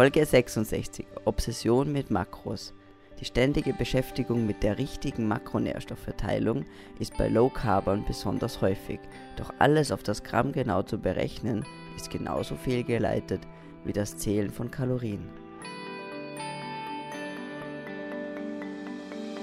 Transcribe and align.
Folge 0.00 0.24
66. 0.24 1.04
Obsession 1.26 1.92
mit 1.92 2.10
Makros. 2.10 2.72
Die 3.20 3.26
ständige 3.26 3.74
Beschäftigung 3.74 4.46
mit 4.46 4.62
der 4.62 4.78
richtigen 4.78 5.28
Makronährstoffverteilung 5.28 6.64
ist 6.98 7.14
bei 7.18 7.28
Low 7.28 7.50
Carbon 7.50 8.02
besonders 8.06 8.62
häufig, 8.62 8.98
doch 9.36 9.52
alles 9.58 9.92
auf 9.92 10.02
das 10.02 10.22
Gramm 10.22 10.52
genau 10.52 10.80
zu 10.80 10.96
berechnen, 10.96 11.66
ist 11.96 12.08
genauso 12.08 12.56
fehlgeleitet 12.56 13.42
wie 13.84 13.92
das 13.92 14.16
Zählen 14.16 14.50
von 14.50 14.70
Kalorien. 14.70 15.28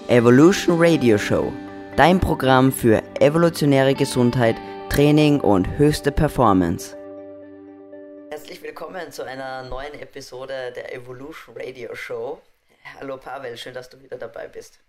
Evolution 0.07 0.77
Radio 0.79 1.19
Show, 1.19 1.53
dein 1.97 2.19
Programm 2.19 2.71
für 2.71 3.03
evolutionäre 3.19 3.93
Gesundheit, 3.93 4.55
Training 4.89 5.39
und 5.39 5.77
höchste 5.77 6.11
Performance. 6.11 6.96
Willkommen 8.79 9.11
zu 9.11 9.25
einer 9.25 9.63
neuen 9.63 9.95
Episode 9.95 10.71
der 10.75 10.93
Evolution 10.93 11.55
Radio 11.57 11.95
Show. 11.95 12.39
Hallo 12.99 13.17
Pavel, 13.17 13.57
schön, 13.57 13.73
dass 13.73 13.89
du 13.89 13.99
wieder 14.03 14.19
dabei 14.19 14.47
bist. 14.47 14.79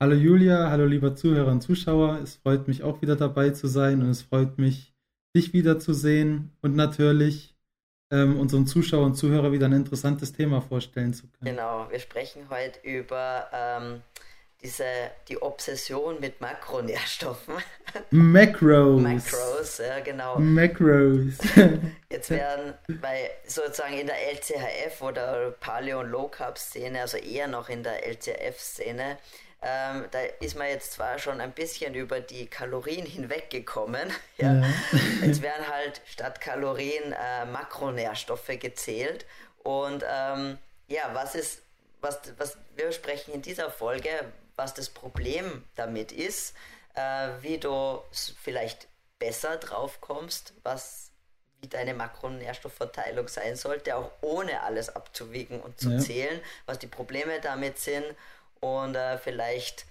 Hallo 0.00 0.14
Julia, 0.14 0.70
hallo 0.70 0.86
lieber 0.86 1.14
Zuhörer 1.14 1.52
und 1.52 1.60
Zuschauer. 1.60 2.20
Es 2.22 2.36
freut 2.36 2.66
mich 2.68 2.82
auch 2.82 3.02
wieder 3.02 3.16
dabei 3.16 3.50
zu 3.50 3.66
sein 3.66 4.00
und 4.00 4.08
es 4.08 4.22
freut 4.22 4.56
mich, 4.56 4.94
dich 5.36 5.52
wiederzusehen 5.52 6.56
und 6.62 6.74
natürlich 6.74 7.54
ähm, 8.10 8.40
unseren 8.40 8.66
Zuschauern 8.66 9.10
und 9.10 9.14
Zuhörern 9.16 9.52
wieder 9.52 9.66
ein 9.66 9.74
interessantes 9.74 10.32
Thema 10.32 10.62
vorstellen 10.62 11.12
zu 11.12 11.26
können. 11.26 11.54
Genau, 11.54 11.86
wir 11.90 11.98
sprechen 11.98 12.48
heute 12.48 12.80
über 12.82 13.50
ähm, 13.52 14.00
diese, 14.62 14.84
die 15.28 15.40
Obsession 15.40 16.18
mit 16.20 16.40
Makronährstoffen. 16.40 17.54
Macros. 18.10 19.00
Macros, 19.00 19.78
ja 19.78 20.00
genau. 20.00 20.38
Macros. 20.38 21.34
Jetzt 22.10 22.30
werden 22.30 22.74
bei 23.00 23.30
sozusagen 23.46 23.98
in 23.98 24.06
der 24.06 24.16
LCHF 24.32 25.00
oder 25.00 25.52
Paleo- 25.52 26.00
und 26.00 26.10
Low-Carb-Szene, 26.10 27.00
also 27.00 27.18
eher 27.18 27.46
noch 27.46 27.68
in 27.68 27.82
der 27.82 28.06
LCF-Szene, 28.06 29.18
ähm, 29.60 30.04
da 30.12 30.20
ist 30.40 30.56
man 30.56 30.68
jetzt 30.68 30.92
zwar 30.92 31.18
schon 31.18 31.40
ein 31.40 31.50
bisschen 31.50 31.94
über 31.94 32.20
die 32.20 32.46
Kalorien 32.46 33.06
hinweggekommen. 33.06 34.10
Ja. 34.40 34.54
ja. 34.54 34.68
Jetzt 35.22 35.42
werden 35.42 35.66
halt 35.66 36.00
statt 36.06 36.40
Kalorien 36.40 37.12
äh, 37.12 37.44
Makronährstoffe 37.46 38.56
gezählt. 38.60 39.26
Und 39.64 40.04
ähm, 40.08 40.58
ja, 40.86 41.10
was 41.12 41.34
ist, 41.34 41.62
was, 42.00 42.20
was 42.36 42.56
wir 42.76 42.92
sprechen 42.92 43.34
in 43.34 43.42
dieser 43.42 43.68
Folge, 43.68 44.10
was 44.58 44.74
das 44.74 44.90
Problem 44.90 45.64
damit 45.76 46.12
ist, 46.12 46.54
äh, 46.94 47.28
wie 47.40 47.58
du 47.58 48.02
vielleicht 48.42 48.88
besser 49.18 49.56
drauf 49.56 50.00
kommst, 50.00 50.52
was 50.64 51.10
wie 51.60 51.68
deine 51.68 51.94
Makronährstoffverteilung 51.94 53.28
sein 53.28 53.56
sollte, 53.56 53.96
auch 53.96 54.10
ohne 54.20 54.62
alles 54.62 54.94
abzuwiegen 54.94 55.60
und 55.60 55.78
zu 55.80 55.90
ja. 55.90 55.98
zählen, 55.98 56.40
was 56.66 56.78
die 56.78 56.86
Probleme 56.86 57.40
damit 57.40 57.78
sind 57.78 58.04
und 58.60 58.94
äh, 58.94 59.18
vielleicht 59.18 59.86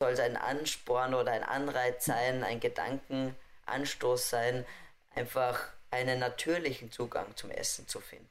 soll 0.00 0.12
es 0.12 0.20
ein 0.20 0.36
Ansporn 0.36 1.14
oder 1.14 1.32
ein 1.32 1.42
Anreiz 1.42 2.04
sein, 2.04 2.44
ein 2.44 2.60
Gedankenanstoß 2.60 4.30
sein, 4.30 4.64
einfach 5.14 5.68
einen 5.90 6.20
natürlichen 6.20 6.92
Zugang 6.92 7.26
zum 7.34 7.50
Essen 7.50 7.88
zu 7.88 8.00
finden. 8.00 8.28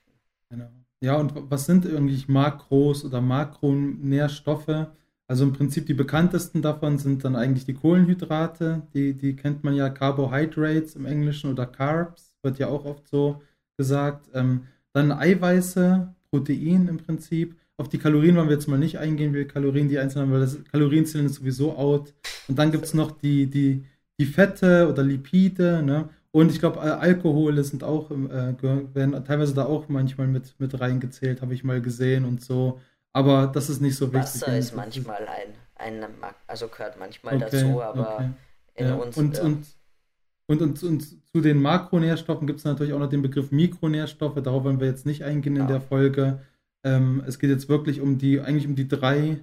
Genau. 0.49 0.69
Ja, 1.01 1.15
und 1.15 1.51
was 1.51 1.65
sind 1.65 1.85
eigentlich 1.85 2.27
Makros 2.27 3.03
oder 3.03 3.19
Makronährstoffe? 3.19 4.87
Also 5.29 5.43
im 5.43 5.53
Prinzip 5.53 5.85
die 5.85 5.93
bekanntesten 5.93 6.61
davon 6.61 6.97
sind 6.97 7.25
dann 7.25 7.35
eigentlich 7.35 7.65
die 7.65 7.73
Kohlenhydrate, 7.73 8.83
die, 8.93 9.13
die 9.13 9.35
kennt 9.35 9.63
man 9.63 9.75
ja 9.75 9.89
Carbohydrates 9.89 10.95
im 10.95 11.05
Englischen 11.05 11.51
oder 11.51 11.65
Carbs, 11.65 12.33
wird 12.43 12.59
ja 12.59 12.67
auch 12.67 12.85
oft 12.85 13.07
so 13.07 13.41
gesagt. 13.77 14.29
Ähm, 14.33 14.63
dann 14.93 15.11
Eiweiße, 15.11 16.13
Protein 16.31 16.87
im 16.87 16.97
Prinzip. 16.97 17.55
Auf 17.77 17.89
die 17.89 17.99
Kalorien 17.99 18.35
wollen 18.35 18.47
wir 18.47 18.55
jetzt 18.55 18.67
mal 18.67 18.79
nicht 18.79 18.97
eingehen, 18.97 19.33
wie 19.33 19.45
Kalorien 19.45 19.89
die 19.89 19.99
einzeln 19.99 20.23
haben, 20.23 20.31
weil 20.31 20.39
das 20.39 20.63
Kalorienzählen 20.71 21.27
ist 21.27 21.35
sowieso 21.35 21.75
out. 21.77 22.13
Und 22.47 22.57
dann 22.57 22.71
gibt 22.71 22.85
es 22.85 22.93
noch 22.93 23.11
die, 23.11 23.47
die, 23.47 23.83
die 24.19 24.25
Fette 24.25 24.89
oder 24.89 25.03
Lipide, 25.03 25.83
ne? 25.83 26.09
Und 26.31 26.51
ich 26.51 26.59
glaube, 26.59 26.81
Alkohole 26.81 27.63
sind 27.63 27.83
auch, 27.83 28.11
äh, 28.11 28.53
werden 28.93 29.23
teilweise 29.25 29.55
da 29.55 29.65
auch 29.65 29.89
manchmal 29.89 30.27
mit, 30.27 30.55
mit 30.59 30.79
reingezählt, 30.79 31.41
habe 31.41 31.53
ich 31.53 31.63
mal 31.63 31.81
gesehen 31.81 32.25
und 32.25 32.41
so. 32.43 32.79
Aber 33.17 33.47
das 33.47 33.67
ist 33.67 33.81
nicht 33.81 33.95
so 33.95 34.13
wichtig. 34.13 34.41
Wasser 34.41 34.55
ist 34.55 34.75
manchmal 34.75 35.27
ein, 35.27 35.55
ein 36.03 36.05
also 36.45 36.67
gehört 36.67 36.99
manchmal 36.99 37.37
okay, 37.37 37.47
dazu, 37.49 37.81
aber 37.81 38.15
okay. 38.15 38.29
in 38.75 38.87
ja. 38.87 38.93
uns. 38.93 39.17
Und, 39.17 39.39
und, 39.39 39.65
und, 40.45 40.61
und, 40.61 40.83
und, 40.83 41.27
zu 41.31 41.41
den 41.41 41.59
Makronährstoffen 41.59 42.45
gibt 42.45 42.59
es 42.59 42.65
natürlich 42.65 42.93
auch 42.93 42.99
noch 42.99 43.09
den 43.09 43.23
Begriff 43.23 43.49
Mikronährstoffe, 43.51 44.35
darauf 44.43 44.63
wollen 44.65 44.79
wir 44.79 44.85
jetzt 44.85 45.07
nicht 45.07 45.23
eingehen 45.23 45.55
in 45.55 45.63
ja. 45.63 45.67
der 45.67 45.81
Folge. 45.81 46.41
Ähm, 46.83 47.23
es 47.25 47.39
geht 47.39 47.49
jetzt 47.49 47.67
wirklich 47.69 48.01
um 48.01 48.19
die, 48.19 48.39
eigentlich 48.39 48.67
um 48.67 48.75
die 48.75 48.87
drei 48.87 49.39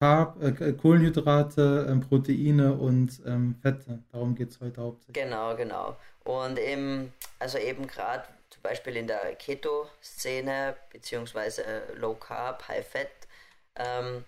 Carb, 0.00 0.42
äh, 0.42 0.72
Kohlenhydrate, 0.72 1.86
äh, 1.90 1.96
Proteine 2.00 2.72
und 2.72 3.20
ähm, 3.26 3.56
Fette. 3.60 3.98
Darum 4.10 4.34
geht 4.34 4.52
es 4.52 4.60
heute 4.60 4.80
hauptsächlich. 4.80 5.22
Genau, 5.22 5.54
genau. 5.54 5.96
Und 6.24 6.58
eben, 6.58 7.12
also 7.38 7.58
eben 7.58 7.86
gerade 7.86 8.24
zum 8.52 8.62
Beispiel 8.62 8.96
in 8.96 9.06
der 9.06 9.34
Keto-Szene, 9.34 10.76
beziehungsweise 10.90 11.64
äh, 11.64 11.92
Low 11.94 12.14
Carb, 12.14 12.68
High 12.68 12.86
Fat. 12.86 13.08
Ähm, 13.76 14.24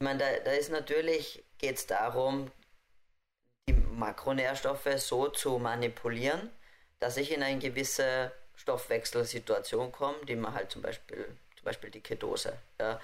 ich 0.00 0.04
meine, 0.04 0.18
da, 0.18 0.38
da 0.44 0.52
ist 0.52 0.70
natürlich, 0.70 1.44
geht 1.58 1.76
es 1.76 1.86
darum, 1.86 2.50
die 3.68 3.74
Makronährstoffe 3.74 4.88
so 4.96 5.28
zu 5.28 5.58
manipulieren, 5.58 6.50
dass 7.00 7.18
ich 7.18 7.32
in 7.32 7.42
eine 7.42 7.58
gewisse 7.58 8.32
Stoffwechselsituation 8.56 9.92
komme, 9.92 10.24
die 10.26 10.36
man 10.36 10.54
halt 10.54 10.70
zum 10.70 10.82
Beispiel, 10.82 11.36
zum 11.56 11.64
Beispiel 11.64 11.90
die 11.90 12.00
Ketose. 12.00 12.58
Ja. 12.80 12.98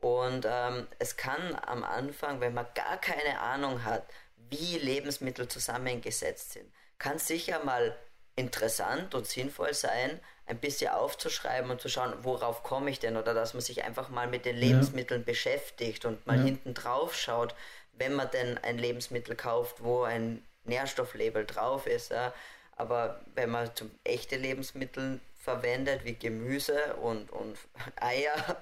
Und 0.00 0.44
ähm, 0.48 0.88
es 0.98 1.16
kann 1.16 1.54
am 1.54 1.84
Anfang, 1.84 2.40
wenn 2.40 2.54
man 2.54 2.66
gar 2.74 3.00
keine 3.00 3.38
Ahnung 3.38 3.84
hat, 3.84 4.04
wie 4.36 4.78
Lebensmittel 4.78 5.46
zusammengesetzt 5.46 6.52
sind, 6.52 6.72
kann 6.98 7.18
sicher 7.18 7.62
mal 7.64 7.96
interessant 8.36 9.14
und 9.14 9.26
sinnvoll 9.26 9.74
sein, 9.74 10.20
ein 10.46 10.58
bisschen 10.58 10.90
aufzuschreiben 10.90 11.70
und 11.70 11.80
zu 11.80 11.88
schauen, 11.88 12.14
worauf 12.22 12.62
komme 12.62 12.90
ich 12.90 12.98
denn 12.98 13.16
oder 13.16 13.34
dass 13.34 13.54
man 13.54 13.62
sich 13.62 13.84
einfach 13.84 14.08
mal 14.08 14.26
mit 14.26 14.44
den 14.44 14.56
Lebensmitteln 14.56 15.22
ja. 15.22 15.24
beschäftigt 15.24 16.04
und 16.04 16.26
mal 16.26 16.38
ja. 16.38 16.44
hinten 16.44 16.74
drauf 16.74 17.14
schaut, 17.14 17.54
wenn 17.92 18.14
man 18.14 18.30
denn 18.30 18.58
ein 18.58 18.78
Lebensmittel 18.78 19.36
kauft, 19.36 19.82
wo 19.82 20.02
ein 20.02 20.42
Nährstofflabel 20.64 21.46
drauf 21.46 21.86
ist. 21.86 22.10
Ja. 22.10 22.32
Aber 22.76 23.20
wenn 23.34 23.50
man 23.50 23.74
zum 23.76 23.90
echte 24.04 24.36
Lebensmittel 24.36 25.20
verwendet, 25.42 26.02
wie 26.04 26.14
Gemüse 26.14 26.74
und, 27.02 27.30
und 27.32 27.56
Eier. 28.00 28.56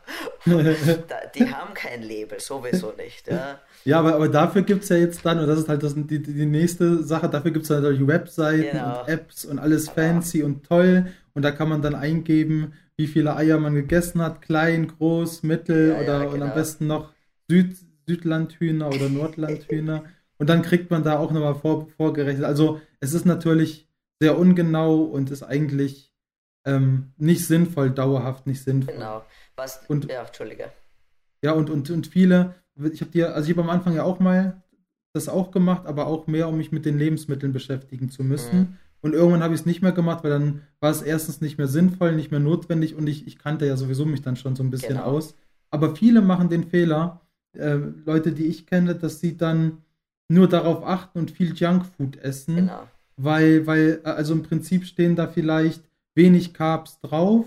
die 1.35 1.53
haben 1.53 1.75
kein 1.75 2.03
Label, 2.03 2.41
sowieso 2.41 2.93
nicht. 2.93 3.29
Ja, 3.29 3.59
ja 3.85 3.99
aber, 3.99 4.15
aber 4.15 4.29
dafür 4.29 4.63
gibt 4.63 4.85
es 4.85 4.89
ja 4.89 4.97
jetzt 4.97 5.25
dann, 5.27 5.39
und 5.39 5.47
das 5.47 5.59
ist 5.59 5.69
halt 5.69 5.83
das, 5.83 5.95
die, 5.95 6.23
die 6.23 6.47
nächste 6.47 7.03
Sache, 7.03 7.29
dafür 7.29 7.51
gibt 7.51 7.65
es 7.65 7.71
natürlich 7.71 8.07
Webseiten 8.07 8.79
genau. 8.79 9.01
und 9.03 9.09
Apps 9.09 9.45
und 9.45 9.59
alles 9.59 9.91
fancy 9.91 10.39
ja. 10.39 10.47
und 10.47 10.67
toll. 10.67 11.13
Und 11.35 11.43
da 11.43 11.51
kann 11.51 11.69
man 11.69 11.83
dann 11.83 11.95
eingeben, 11.95 12.73
wie 12.97 13.07
viele 13.07 13.37
Eier 13.37 13.59
man 13.59 13.75
gegessen 13.75 14.23
hat, 14.23 14.41
klein, 14.41 14.89
groß, 14.89 15.43
mittel 15.43 15.91
ja, 15.91 16.01
oder 16.01 16.21
genau. 16.21 16.33
und 16.33 16.43
am 16.43 16.55
besten 16.55 16.87
noch 16.87 17.13
Süd, 17.47 17.77
Südlandhühner 18.07 18.89
oder 18.89 19.11
Nordlandhühner. 19.11 20.05
und 20.39 20.49
dann 20.49 20.63
kriegt 20.63 20.91
man 20.91 21.05
da 21.05 21.19
auch 21.19 21.31
nochmal 21.31 21.57
vor, 21.57 21.89
vorgerechnet. 21.99 22.45
Also 22.45 22.81
es 23.01 23.13
ist 23.13 23.27
natürlich 23.27 23.87
sehr 24.19 24.39
ungenau 24.39 25.03
und 25.03 25.31
ist 25.31 25.43
eigentlich 25.43 26.10
ähm, 26.65 27.13
nicht 27.17 27.47
sinnvoll, 27.47 27.91
dauerhaft 27.91 28.47
nicht 28.47 28.63
sinnvoll. 28.63 28.95
Genau. 28.95 29.25
Was, 29.57 29.81
und, 29.89 30.11
ja, 30.11 30.23
Entschuldige. 30.23 30.71
Ja, 31.43 31.53
und, 31.53 31.71
und, 31.71 31.91
und 31.91 32.07
viele, 32.07 32.55
ich 32.93 33.01
habe 33.01 33.11
dir, 33.11 33.35
also 33.35 33.51
ich 33.51 33.57
habe 33.57 33.67
am 33.67 33.71
Anfang 33.71 33.95
ja 33.95 34.03
auch 34.03 34.21
mal 34.21 34.63
das 35.13 35.29
auch 35.29 35.51
gemacht, 35.51 35.87
aber 35.87 36.07
auch 36.07 36.27
mehr, 36.27 36.49
um 36.49 36.57
mich 36.57 36.73
mit 36.73 36.85
den 36.85 36.99
Lebensmitteln 36.99 37.53
beschäftigen 37.53 38.11
zu 38.11 38.23
müssen. 38.23 38.59
Mhm. 38.59 38.77
Und 39.03 39.15
irgendwann 39.15 39.43
habe 39.43 39.55
ich 39.55 39.61
es 39.61 39.67
nicht 39.67 39.83
mehr 39.83 39.93
gemacht, 39.93 40.23
weil 40.23 40.31
dann 40.31 40.63
war 40.79 40.91
es 40.91 41.03
erstens 41.03 41.41
nicht 41.41 41.59
mehr 41.59 41.69
sinnvoll, 41.69 42.15
nicht 42.15 42.31
mehr 42.31 42.41
notwendig 42.41 42.95
und 42.95 43.07
ich, 43.07 43.27
ich 43.27 43.39
kannte 43.39 43.67
ja 43.67 43.77
sowieso 43.77 44.05
mich 44.05 44.23
dann 44.23 44.37
schon 44.37 44.57
so 44.57 44.63
ein 44.63 44.71
bisschen 44.71 44.97
genau. 44.97 45.05
aus. 45.05 45.35
Aber 45.71 45.97
viele 45.97 46.21
machen 46.21 46.49
den 46.49 46.65
Fehler, 46.65 47.21
äh, 47.57 47.79
Leute, 48.05 48.33
die 48.33 48.47
ich 48.47 48.67
kenne, 48.67 48.95
dass 48.95 49.21
sie 49.21 49.37
dann 49.37 49.79
nur 50.29 50.49
darauf 50.49 50.85
achten 50.85 51.19
und 51.19 51.31
viel 51.31 51.55
Junkfood 51.55 52.17
essen. 52.19 52.57
Genau. 52.57 52.87
Weil, 53.17 53.67
weil, 53.67 54.01
äh, 54.05 54.09
also 54.09 54.35
im 54.35 54.43
Prinzip 54.43 54.85
stehen 54.85 55.17
da 55.17 55.27
vielleicht 55.27 55.83
wenig 56.15 56.55
Carbs 56.55 57.01
drauf, 57.01 57.47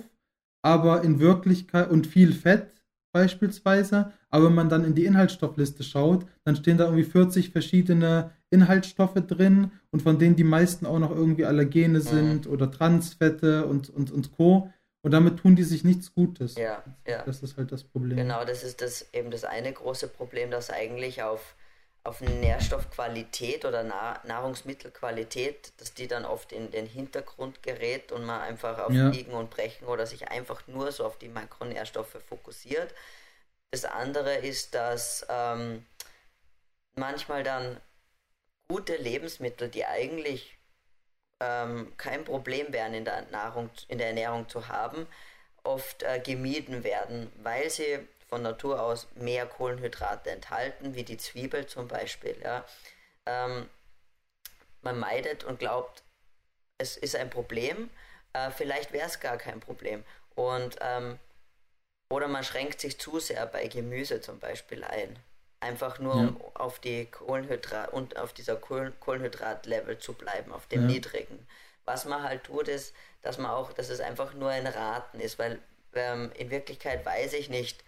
aber 0.62 1.04
in 1.04 1.20
Wirklichkeit 1.20 1.90
und 1.90 2.08
viel 2.08 2.34
Fett 2.34 2.74
beispielsweise. 3.12 4.12
Aber 4.30 4.46
wenn 4.48 4.56
man 4.56 4.70
dann 4.70 4.84
in 4.84 4.96
die 4.96 5.06
Inhaltsstoffliste 5.06 5.84
schaut, 5.84 6.26
dann 6.44 6.56
stehen 6.56 6.78
da 6.78 6.86
irgendwie 6.86 7.04
40 7.04 7.52
verschiedene 7.52 8.32
Inhaltsstoffe 8.50 9.14
drin 9.28 9.72
und 9.92 10.02
von 10.02 10.20
denen 10.20 10.36
die 10.36 10.44
meisten 10.44 10.86
auch 10.86 11.00
noch 11.00 11.12
irgendwie 11.12 11.46
Allergene 11.46 12.00
mhm. 12.00 12.04
sind 12.04 12.48
oder 12.48 12.72
Transfette 12.72 13.66
und, 13.66 13.90
und, 13.90 14.12
und 14.12 14.32
Co. 14.32 14.72
Und 15.04 15.12
damit 15.12 15.38
tun 15.38 15.56
die 15.56 15.64
sich 15.64 15.84
nichts 15.84 16.14
Gutes. 16.14 16.56
Ja, 16.56 16.82
ja. 17.06 17.24
Das 17.24 17.44
ist 17.44 17.58
halt 17.58 17.72
das 17.72 17.84
Problem. 17.84 18.18
Genau, 18.18 18.46
das 18.46 18.64
ist 18.64 18.82
das 18.82 19.08
eben 19.14 19.32
das 19.32 19.44
eine 19.44 19.72
große 19.72 20.08
Problem, 20.08 20.50
dass 20.50 20.70
eigentlich 20.70 21.22
auf 21.22 21.56
auf 22.06 22.20
Nährstoffqualität 22.20 23.64
oder 23.64 23.84
Nahrungsmittelqualität, 23.84 25.72
dass 25.78 25.94
die 25.94 26.08
dann 26.08 26.26
oft 26.26 26.52
in 26.52 26.70
den 26.72 26.86
Hintergrund 26.86 27.64
gerät 27.64 28.12
und 28.12 28.26
man 28.26 28.42
einfach 28.42 28.80
auf 28.80 28.92
ja. 28.92 29.10
Biegen 29.10 29.34
und 29.34 29.50
Brechen 29.50 29.88
oder 29.88 30.06
sich 30.06 30.28
einfach 30.28 30.68
nur 30.68 30.92
so 30.92 31.06
auf 31.06 31.18
die 31.18 31.30
Makronährstoffe 31.30 32.18
fokussiert. 32.28 32.94
Das 33.72 33.86
andere 33.86 34.36
ist, 34.36 34.76
dass 34.76 35.26
ähm, 35.30 35.86
manchmal 36.96 37.44
dann 37.44 37.80
gute 38.68 38.98
Lebensmittel, 38.98 39.70
die 39.70 39.86
eigentlich 39.86 40.58
ähm, 41.40 41.94
kein 41.98 42.26
Problem 42.26 42.74
wären 42.74 42.94
in 42.94 43.06
der 43.06 43.24
Nahrung, 43.32 43.70
in 43.88 43.98
der 43.98 44.08
Ernährung 44.08 44.50
zu 44.50 44.68
haben, 44.68 45.08
oft 45.64 46.04
äh, 46.04 46.20
gemieden 46.20 46.84
werden, 46.84 47.32
weil 47.42 47.70
sie 47.70 48.00
von 48.34 48.42
Natur 48.42 48.82
aus 48.82 49.06
mehr 49.14 49.46
Kohlenhydrate 49.46 50.32
enthalten, 50.32 50.96
wie 50.96 51.04
die 51.04 51.18
Zwiebel 51.18 51.68
zum 51.68 51.88
Beispiel. 51.88 52.36
Ja. 52.44 52.66
Ähm, 53.28 53.70
man 54.82 54.98
meidet 54.98 55.44
und 55.44 55.60
glaubt, 55.60 56.02
es 56.80 56.98
ist 56.98 57.16
ein 57.16 57.30
Problem, 57.30 57.92
äh, 58.34 58.50
vielleicht 58.50 58.92
wäre 58.92 59.06
es 59.06 59.20
gar 59.20 59.38
kein 59.38 59.60
Problem. 59.60 60.04
Und 60.34 60.78
ähm, 60.82 61.20
oder 62.10 62.28
man 62.28 62.44
schränkt 62.44 62.82
sich 62.82 63.00
zu 63.00 63.20
sehr 63.20 63.46
bei 63.46 63.68
Gemüse 63.68 64.20
zum 64.20 64.40
Beispiel 64.40 64.84
ein. 64.84 65.16
Einfach 65.60 66.00
nur, 66.00 66.16
ja. 66.16 66.22
um 66.22 66.42
auf 66.56 66.80
die 66.80 67.06
Kohlenhydrat 67.06 67.94
und 67.94 68.18
auf 68.18 68.34
dieser 68.34 68.56
Kohlenhydrat-Level 68.56 70.00
zu 70.00 70.14
bleiben, 70.14 70.52
auf 70.52 70.66
dem 70.66 70.82
ja. 70.82 70.88
niedrigen. 70.88 71.48
Was 71.86 72.06
man 72.06 72.24
halt 72.24 72.46
tut, 72.46 72.68
ist, 72.68 72.96
dass 73.22 73.38
man 73.38 73.52
auch, 73.52 73.74
dass 73.74 73.90
es 73.90 74.00
einfach 74.00 74.34
nur 74.34 74.50
ein 74.50 74.66
Raten 74.66 75.20
ist, 75.20 75.38
weil 75.38 75.62
ähm, 75.94 76.32
in 76.34 76.50
Wirklichkeit 76.50 77.06
weiß 77.06 77.34
ich 77.34 77.50
nicht, 77.50 77.84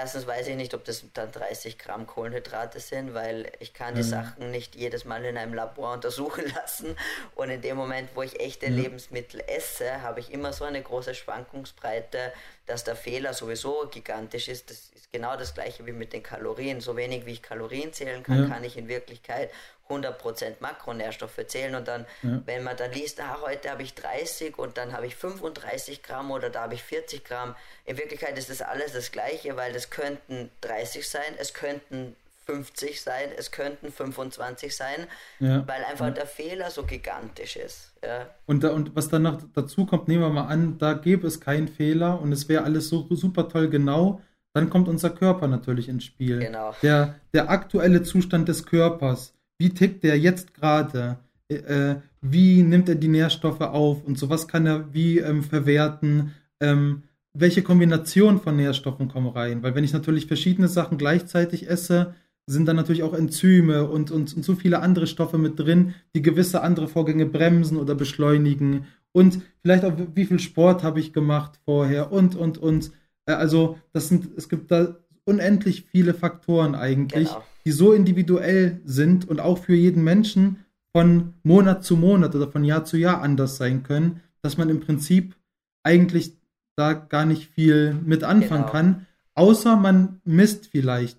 Erstens 0.00 0.26
weiß 0.26 0.48
ich 0.48 0.56
nicht, 0.56 0.72
ob 0.72 0.82
das 0.86 1.04
dann 1.12 1.30
30 1.30 1.76
Gramm 1.76 2.06
Kohlenhydrate 2.06 2.80
sind, 2.80 3.12
weil 3.12 3.52
ich 3.58 3.74
kann 3.74 3.94
die 3.94 4.02
mhm. 4.02 4.06
Sachen 4.06 4.50
nicht 4.50 4.74
jedes 4.74 5.04
Mal 5.04 5.22
in 5.26 5.36
einem 5.36 5.52
Labor 5.52 5.92
untersuchen 5.94 6.50
lassen. 6.54 6.96
Und 7.34 7.50
in 7.50 7.60
dem 7.60 7.76
Moment, 7.76 8.08
wo 8.14 8.22
ich 8.22 8.40
echte 8.40 8.70
mhm. 8.70 8.76
Lebensmittel 8.76 9.42
esse, 9.46 10.00
habe 10.00 10.20
ich 10.20 10.32
immer 10.32 10.54
so 10.54 10.64
eine 10.64 10.80
große 10.80 11.14
Schwankungsbreite, 11.14 12.32
dass 12.70 12.84
der 12.84 12.96
Fehler 12.96 13.34
sowieso 13.34 13.88
gigantisch 13.90 14.48
ist. 14.48 14.70
Das 14.70 14.78
ist 14.94 15.12
genau 15.12 15.36
das 15.36 15.54
gleiche 15.54 15.84
wie 15.86 15.92
mit 15.92 16.12
den 16.12 16.22
Kalorien. 16.22 16.80
So 16.80 16.96
wenig 16.96 17.26
wie 17.26 17.32
ich 17.32 17.42
Kalorien 17.42 17.92
zählen 17.92 18.22
kann, 18.22 18.44
ja. 18.44 18.48
kann 18.48 18.62
ich 18.62 18.76
in 18.76 18.86
Wirklichkeit 18.86 19.50
100% 19.88 20.54
Makronährstoffe 20.60 21.44
zählen 21.48 21.74
und 21.74 21.88
dann, 21.88 22.06
ja. 22.22 22.40
wenn 22.46 22.62
man 22.62 22.76
dann 22.76 22.92
liest, 22.92 23.20
ah, 23.20 23.38
heute 23.42 23.70
habe 23.70 23.82
ich 23.82 23.94
30 23.94 24.56
und 24.56 24.78
dann 24.78 24.92
habe 24.92 25.06
ich 25.06 25.16
35 25.16 26.02
Gramm 26.02 26.30
oder 26.30 26.48
da 26.48 26.62
habe 26.62 26.74
ich 26.74 26.82
40 26.84 27.24
Gramm, 27.24 27.56
in 27.86 27.98
Wirklichkeit 27.98 28.38
ist 28.38 28.50
das 28.50 28.62
alles 28.62 28.92
das 28.92 29.10
gleiche, 29.10 29.56
weil 29.56 29.72
das 29.72 29.90
könnten 29.90 30.50
30 30.60 31.08
sein, 31.08 31.34
es 31.38 31.54
könnten 31.54 32.14
50 32.50 33.00
sein, 33.00 33.28
es 33.38 33.50
könnten 33.50 33.92
25 33.92 34.74
sein, 34.74 35.06
ja. 35.38 35.66
weil 35.68 35.84
einfach 35.84 36.06
ja. 36.06 36.12
der 36.12 36.26
Fehler 36.26 36.70
so 36.70 36.82
gigantisch 36.82 37.56
ist. 37.56 37.92
Ja. 38.02 38.26
Und, 38.46 38.64
da, 38.64 38.70
und 38.70 38.96
was 38.96 39.08
dann 39.08 39.22
noch 39.22 39.40
dazu 39.54 39.86
kommt, 39.86 40.08
nehmen 40.08 40.22
wir 40.22 40.30
mal 40.30 40.46
an, 40.46 40.78
da 40.78 40.94
gäbe 40.94 41.26
es 41.26 41.40
keinen 41.40 41.68
Fehler 41.68 42.20
und 42.20 42.32
es 42.32 42.48
wäre 42.48 42.64
alles 42.64 42.88
so 42.88 43.06
super 43.10 43.48
toll 43.48 43.68
genau, 43.68 44.20
dann 44.52 44.68
kommt 44.68 44.88
unser 44.88 45.10
Körper 45.10 45.46
natürlich 45.46 45.88
ins 45.88 46.04
Spiel. 46.04 46.40
Genau. 46.40 46.74
Der, 46.82 47.14
der 47.32 47.50
aktuelle 47.50 48.02
Zustand 48.02 48.48
des 48.48 48.66
Körpers, 48.66 49.34
wie 49.58 49.70
tickt 49.70 50.02
der 50.02 50.18
jetzt 50.18 50.54
gerade? 50.54 51.18
Äh, 51.48 51.54
äh, 51.54 51.96
wie 52.20 52.62
nimmt 52.62 52.88
er 52.88 52.96
die 52.96 53.08
Nährstoffe 53.08 53.60
auf 53.60 54.04
und 54.04 54.18
so? 54.18 54.28
Was 54.28 54.48
kann 54.48 54.66
er 54.66 54.92
wie 54.92 55.18
ähm, 55.18 55.44
verwerten? 55.44 56.34
Ähm, 56.60 57.04
welche 57.32 57.62
Kombination 57.62 58.40
von 58.40 58.56
Nährstoffen 58.56 59.08
kommen 59.08 59.28
rein? 59.28 59.62
Weil 59.62 59.74
wenn 59.74 59.84
ich 59.84 59.92
natürlich 59.92 60.26
verschiedene 60.26 60.68
Sachen 60.68 60.98
gleichzeitig 60.98 61.68
esse, 61.68 62.14
sind 62.50 62.66
dann 62.66 62.76
natürlich 62.76 63.02
auch 63.02 63.14
Enzyme 63.14 63.88
und, 63.88 64.10
und, 64.10 64.34
und 64.34 64.44
so 64.44 64.54
viele 64.54 64.80
andere 64.80 65.06
Stoffe 65.06 65.38
mit 65.38 65.58
drin, 65.58 65.94
die 66.14 66.22
gewisse 66.22 66.62
andere 66.62 66.88
Vorgänge 66.88 67.26
bremsen 67.26 67.76
oder 67.76 67.94
beschleunigen. 67.94 68.86
Und 69.12 69.40
vielleicht 69.62 69.84
auch, 69.84 69.92
wie 70.14 70.24
viel 70.24 70.38
Sport 70.38 70.82
habe 70.82 71.00
ich 71.00 71.12
gemacht 71.12 71.60
vorher 71.64 72.12
und, 72.12 72.36
und, 72.36 72.58
und. 72.58 72.92
Äh, 73.26 73.32
also, 73.32 73.78
das 73.92 74.08
sind, 74.08 74.30
es 74.36 74.48
gibt 74.48 74.70
da 74.70 74.96
unendlich 75.24 75.84
viele 75.90 76.14
Faktoren 76.14 76.74
eigentlich, 76.74 77.28
genau 77.28 77.42
die 77.64 77.72
so 77.72 77.92
individuell 77.92 78.80
sind 78.84 79.28
und 79.28 79.40
auch 79.40 79.58
für 79.58 79.74
jeden 79.74 80.02
Menschen 80.02 80.64
von 80.92 81.34
Monat 81.42 81.84
zu 81.84 81.96
Monat 81.96 82.34
oder 82.34 82.50
von 82.50 82.64
Jahr 82.64 82.84
zu 82.84 82.96
Jahr 82.96 83.22
anders 83.22 83.56
sein 83.56 83.82
können, 83.82 84.20
dass 84.42 84.56
man 84.56 84.70
im 84.70 84.80
Prinzip 84.80 85.36
eigentlich 85.82 86.36
da 86.76 86.94
gar 86.94 87.26
nicht 87.26 87.50
viel 87.50 87.94
mit 88.04 88.24
anfangen 88.24 88.62
genau. 88.62 88.72
kann, 88.72 89.06
außer 89.34 89.76
man 89.76 90.20
misst 90.24 90.66
vielleicht 90.66 91.18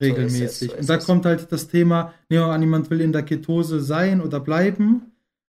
regelmäßig. 0.00 0.70
So 0.70 0.74
so 0.74 0.80
und 0.80 0.88
da 0.88 0.96
kommt 0.98 1.24
halt 1.26 1.50
das 1.50 1.68
Thema, 1.68 2.12
nehmen 2.28 2.44
wir 2.44 2.52
an, 2.52 2.62
jemand 2.62 2.90
will 2.90 3.00
in 3.00 3.12
der 3.12 3.22
Ketose 3.22 3.80
sein 3.80 4.20
oder 4.20 4.40
bleiben, 4.40 5.12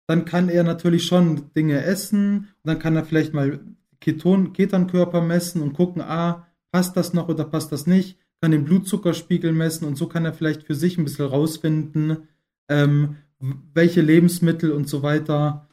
dann 0.08 0.26
kann 0.26 0.50
er 0.50 0.64
natürlich 0.64 1.06
schon 1.06 1.54
Dinge 1.56 1.84
essen. 1.84 2.50
Und 2.64 2.66
dann 2.66 2.80
kann 2.80 2.96
er 2.96 3.06
vielleicht 3.06 3.34
mal 3.34 3.60
Keton, 4.02 4.52
Ketonkörper 4.52 5.22
messen 5.22 5.62
und 5.62 5.74
gucken, 5.74 6.02
ah, 6.02 6.48
passt 6.72 6.98
das 6.98 7.14
noch 7.14 7.30
oder 7.30 7.46
passt 7.46 7.72
das 7.72 7.88
nicht? 7.88 8.18
Kann 8.42 8.52
den 8.52 8.66
Blutzuckerspiegel 8.66 9.54
messen 9.54 9.88
und 9.88 9.98
so 9.98 10.08
kann 10.08 10.26
er 10.26 10.34
vielleicht 10.34 10.64
für 10.64 10.76
sich 10.76 10.98
ein 10.98 11.04
bisschen 11.06 11.28
rausfinden, 11.28 12.28
ähm, 12.68 13.18
welche 13.40 14.02
Lebensmittel 14.02 14.72
und 14.72 14.90
so 14.90 15.04
weiter 15.04 15.70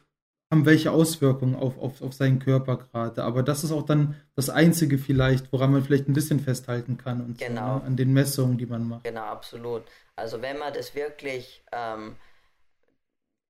haben 0.51 0.65
welche 0.65 0.91
Auswirkungen 0.91 1.55
auf, 1.55 1.77
auf, 1.77 2.01
auf 2.01 2.13
seinen 2.13 2.39
Körper 2.39 2.77
gerade. 2.77 3.23
Aber 3.23 3.43
das 3.43 3.63
ist 3.63 3.71
auch 3.71 3.85
dann 3.85 4.19
das 4.35 4.49
Einzige 4.49 4.97
vielleicht, 4.97 5.51
woran 5.53 5.71
man 5.71 5.83
vielleicht 5.83 6.07
ein 6.07 6.13
bisschen 6.13 6.39
festhalten 6.39 6.97
kann 6.97 7.21
und 7.21 7.37
genau. 7.37 7.73
so, 7.73 7.79
ne, 7.79 7.83
an 7.85 7.97
den 7.97 8.13
Messungen, 8.13 8.57
die 8.57 8.65
man 8.65 8.87
macht. 8.87 9.03
Genau, 9.03 9.21
absolut. 9.21 9.83
Also 10.15 10.41
wenn 10.41 10.57
man 10.57 10.73
das 10.73 10.95
wirklich, 10.95 11.61
ähm, 11.71 12.15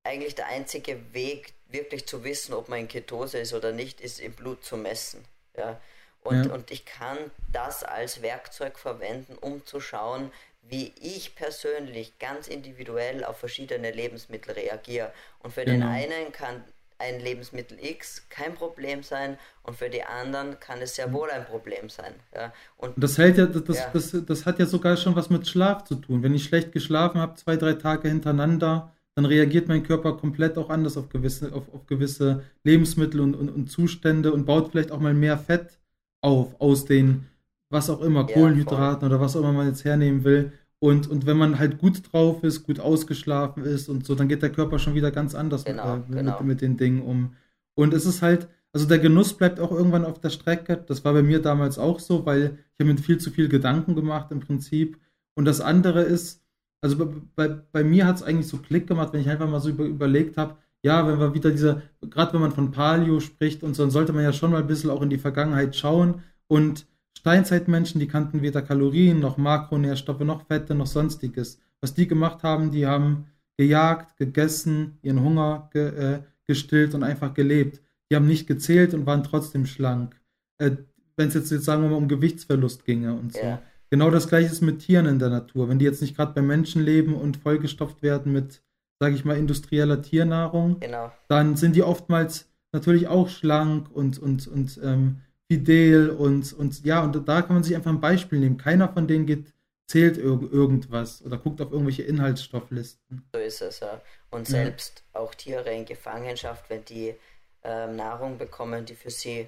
eigentlich 0.04 0.36
der 0.36 0.48
einzige 0.48 1.00
Weg, 1.14 1.54
wirklich 1.70 2.06
zu 2.06 2.24
wissen, 2.24 2.54
ob 2.54 2.68
man 2.68 2.80
in 2.80 2.88
Ketose 2.88 3.40
ist 3.40 3.54
oder 3.54 3.72
nicht, 3.72 4.02
ist 4.02 4.20
im 4.20 4.34
Blut 4.34 4.64
zu 4.64 4.76
messen. 4.76 5.24
Ja. 5.58 5.80
Und, 6.24 6.48
ja. 6.48 6.54
und 6.54 6.70
ich 6.70 6.86
kann 6.86 7.18
das 7.52 7.84
als 7.84 8.22
Werkzeug 8.22 8.78
verwenden, 8.78 9.38
um 9.40 9.66
zu 9.66 9.80
schauen, 9.80 10.32
wie 10.62 10.94
ich 11.00 11.36
persönlich 11.36 12.20
ganz 12.20 12.48
individuell 12.48 13.24
auf 13.24 13.38
verschiedene 13.38 13.92
Lebensmittel 13.92 14.54
reagiere. 14.54 15.14
Und 15.40 15.54
für 15.54 15.64
genau. 15.64 15.86
den 15.86 15.96
einen 15.96 16.32
kann 16.34 16.64
ein 17.00 17.22
Lebensmittel 17.22 17.78
X 17.82 18.28
kein 18.30 18.54
Problem 18.54 19.04
sein 19.04 19.38
und 19.64 19.76
für 19.76 19.90
die 19.90 20.04
anderen 20.04 20.60
kann 20.60 20.80
es 20.82 20.96
sehr 20.96 21.08
mhm. 21.08 21.14
wohl 21.14 21.30
ein 21.32 21.46
Problem 21.46 21.90
sein. 21.90 22.14
Ja. 22.36 22.54
Und 22.78 22.94
das 22.98 23.18
hält 23.18 23.38
ja, 23.38 23.46
das, 23.46 23.78
ja. 23.78 23.90
Das, 23.92 24.12
das, 24.12 24.26
das, 24.26 24.46
hat 24.46 24.60
ja 24.60 24.66
sogar 24.66 24.98
schon 24.98 25.16
was 25.16 25.30
mit 25.30 25.48
Schlaf 25.48 25.86
zu 25.86 25.96
tun. 25.96 26.22
Wenn 26.22 26.36
ich 26.36 26.44
schlecht 26.44 26.72
geschlafen 26.72 27.20
habe, 27.22 27.36
zwei, 27.36 27.56
drei 27.56 27.74
Tage 27.74 28.10
hintereinander, 28.10 28.94
dann 29.16 29.26
reagiert 29.26 29.68
mein 29.68 29.84
Körper 29.84 30.18
komplett 30.18 30.58
auch 30.58 30.70
anders 30.70 30.98
auf 30.98 31.10
gewisse, 31.10 31.54
auf, 31.54 31.74
auf 31.74 31.86
gewisse 31.88 32.44
Lebensmittel 32.64 33.22
und, 33.22 33.34
und, 33.34 33.50
und 33.50 33.72
Zustände 33.72 34.34
und 34.34 34.46
baut 34.46 34.72
vielleicht 34.72 34.92
auch 34.92 35.00
mal 35.00 35.14
mehr 35.14 35.38
Fett 35.38 35.80
auf 36.22 36.60
aus 36.60 36.86
den, 36.86 37.28
was 37.70 37.90
auch 37.90 38.02
immer, 38.02 38.26
Kohlenhydraten 38.28 39.00
voll. 39.00 39.10
oder 39.10 39.22
was 39.22 39.36
auch 39.36 39.42
immer 39.42 39.54
man 39.54 39.68
jetzt 39.68 39.86
hernehmen 39.86 40.24
will. 40.24 40.52
Und, 40.80 41.08
und 41.08 41.26
wenn 41.26 41.38
man 41.38 41.60
halt 41.60 41.78
gut 41.78 42.12
drauf 42.12 42.44
ist, 42.44 42.64
gut 42.64 42.80
ausgeschlafen 42.80 43.64
ist 43.64 43.90
und 43.90 44.06
so, 44.06 44.16
dann 44.16 44.30
geht 44.30 44.42
der 44.42 44.52
Körper 44.52 44.80
schon 44.80 44.96
wieder 44.96 45.12
ganz 45.12 45.36
anders 45.36 45.66
genau, 45.66 45.98
mit, 45.98 46.18
genau. 46.18 46.38
Mit, 46.40 46.48
mit, 46.48 46.62
den 46.62 46.78
Dingen 46.78 47.02
um. 47.02 47.36
Und 47.76 47.94
es 47.94 48.06
ist 48.06 48.22
halt, 48.22 48.48
also 48.72 48.88
der 48.88 49.00
Genuss 49.00 49.34
bleibt 49.34 49.60
auch 49.60 49.72
irgendwann 49.72 50.06
auf 50.06 50.20
der 50.20 50.30
Strecke. 50.30 50.78
Das 50.88 51.04
war 51.04 51.14
bei 51.14 51.24
mir 51.24 51.42
damals 51.42 51.78
auch 51.78 52.00
so, 52.00 52.26
weil 52.26 52.60
ich 52.74 52.80
habe 52.80 52.94
mir 52.94 52.98
viel 52.98 53.18
zu 53.18 53.30
viel 53.30 53.50
Gedanken 53.50 53.96
gemacht 53.96 54.32
im 54.32 54.40
Prinzip. 54.40 54.98
Und 55.36 55.46
das 55.46 55.60
andere 55.60 56.02
ist, 56.04 56.44
also 56.82 56.98
bei, 56.98 57.08
bei, 57.36 57.48
bei 57.48 57.84
mir 57.84 58.06
hat 58.06 58.18
es 58.18 58.24
eigentlich 58.24 58.48
so 58.48 58.58
Klick 58.58 58.88
gemacht, 58.88 59.12
wenn 59.12 59.22
ich 59.22 59.30
einfach 59.30 59.50
mal 59.50 59.60
so 59.60 59.70
über, 59.70 59.84
überlegt 59.84 60.38
habe, 60.38 60.56
ja, 60.82 61.06
wenn 61.06 61.20
wir 61.20 61.34
wieder 61.34 61.52
diese, 61.52 61.82
gerade 62.02 62.34
wenn 62.34 62.42
man 62.42 62.54
von 62.54 62.72
Palio 62.72 63.20
spricht 63.20 63.64
und 63.64 63.76
so, 63.76 63.84
dann 63.84 63.92
sollte 63.92 64.14
man 64.14 64.24
ja 64.24 64.32
schon 64.32 64.52
mal 64.52 64.62
ein 64.62 64.68
bisschen 64.68 64.90
auch 64.90 65.02
in 65.02 65.10
die 65.10 65.18
Vergangenheit 65.18 65.76
schauen. 65.76 66.24
Und 66.48 66.88
Steinzeitmenschen, 67.18 68.00
die 68.00 68.08
kannten 68.08 68.42
weder 68.42 68.62
Kalorien 68.62 69.20
noch 69.20 69.38
Makronährstoffe 69.38 70.22
noch 70.22 70.46
Fette 70.46 70.76
noch 70.76 70.88
sonstiges. 70.88 71.60
Was 71.82 71.94
die 71.94 72.08
gemacht 72.08 72.44
haben, 72.44 72.72
die 72.72 72.88
haben 72.88 73.28
gejagt, 73.58 74.18
gegessen, 74.18 74.98
ihren 75.02 75.22
Hunger 75.22 75.70
ge, 75.74 75.88
äh, 75.88 76.20
gestillt 76.46 76.94
und 76.96 77.04
einfach 77.04 77.34
gelebt. 77.34 77.82
Die 78.10 78.16
haben 78.16 78.28
nicht 78.28 78.48
gezählt 78.48 78.94
und 78.94 79.06
waren 79.06 79.24
trotzdem 79.24 79.66
schlank. 79.66 80.20
Äh, 80.58 80.78
wenn 81.18 81.28
es 81.28 81.34
jetzt, 81.34 81.52
jetzt 81.52 81.66
sagen 81.66 81.84
wir 81.84 81.90
mal 81.90 81.98
um 81.98 82.08
Gewichtsverlust 82.08 82.86
ginge 82.86 83.14
und 83.14 83.34
so. 83.34 83.40
Ja. 83.40 83.62
Genau 83.90 84.10
das 84.12 84.28
gleiche 84.28 84.52
ist 84.52 84.62
mit 84.62 84.80
Tieren 84.80 85.06
in 85.06 85.20
der 85.20 85.30
Natur. 85.30 85.68
Wenn 85.68 85.80
die 85.80 85.86
jetzt 85.86 86.02
nicht 86.02 86.16
gerade 86.16 86.34
bei 86.34 86.42
Menschen 86.42 86.84
leben 86.84 87.16
und 87.16 87.38
vollgestopft 87.38 88.02
werden 88.02 88.32
mit 88.32 88.62
sage 89.00 89.16
ich 89.16 89.26
mal, 89.26 89.38
industrieller 89.38 90.02
Tiernahrung, 90.02 90.80
genau. 90.80 91.12
dann 91.30 91.56
sind 91.56 91.76
die 91.76 91.84
oftmals 91.84 92.50
natürlich 92.72 93.08
auch 93.08 93.30
schlank 93.30 93.90
und, 93.92 94.20
und, 94.20 94.48
und 94.48 94.80
ähm, 94.84 95.22
fidel 95.50 96.10
und, 96.10 96.54
und 96.54 96.86
ja, 96.86 97.04
und 97.04 97.28
da 97.28 97.42
kann 97.42 97.56
man 97.56 97.64
sich 97.64 97.76
einfach 97.76 97.92
ein 97.92 98.02
Beispiel 98.02 98.40
nehmen. 98.40 98.58
Keiner 98.58 98.90
von 98.90 99.08
denen 99.08 99.26
geht, 99.26 99.54
zählt 99.88 100.18
irg 100.18 100.44
irgendwas 100.52 101.24
oder 101.26 101.38
guckt 101.38 101.62
auf 101.62 101.72
irgendwelche 101.72 102.04
Inhaltsstofflisten. 102.04 103.28
So 103.34 103.40
ist 103.40 103.62
es, 103.62 103.80
ja. 103.80 104.02
Und 104.30 104.48
selbst 104.48 105.04
ja. 105.14 105.22
auch 105.22 105.34
Tiere 105.34 105.74
in 105.74 105.86
Gefangenschaft, 105.86 106.70
wenn 106.70 106.86
die 106.86 107.16
ähm, 107.64 107.96
Nahrung 107.96 108.38
bekommen, 108.38 108.86
die 108.86 108.96
für 108.96 109.10
sie 109.10 109.48